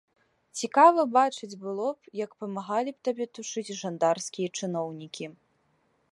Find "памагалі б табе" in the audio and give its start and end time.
2.43-3.25